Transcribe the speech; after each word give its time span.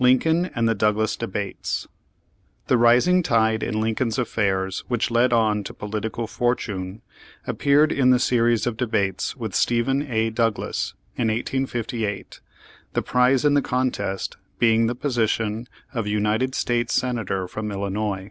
LmCOLU 0.00 0.52
AKD 0.52 0.64
THE 0.66 0.76
DOUGLAS 0.76 1.16
DEBATES 1.16 1.88
The 2.68 2.78
rising 2.78 3.20
tide 3.24 3.64
in 3.64 3.80
Lincoln's 3.80 4.16
affairs 4.16 4.84
which 4.86 5.10
led 5.10 5.32
on 5.32 5.64
to 5.64 5.74
political 5.74 6.28
fortune, 6.28 7.02
appeared 7.48 7.90
in 7.90 8.10
the 8.10 8.20
series 8.20 8.64
of 8.68 8.76
debates 8.76 9.34
with 9.36 9.52
Stephen 9.56 10.02
A. 10.02 10.30
Douglas 10.30 10.94
in 11.16 11.26
1858, 11.26 12.40
the 12.92 13.02
prize 13.02 13.44
in 13.44 13.54
the 13.54 13.60
contest 13.60 14.36
being 14.60 14.86
the 14.86 14.94
position 14.94 15.66
of 15.92 16.06
United 16.06 16.54
States 16.54 16.94
Senator 16.94 17.48
from 17.48 17.72
Illinois. 17.72 18.30